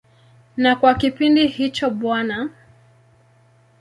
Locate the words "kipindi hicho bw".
0.99-2.03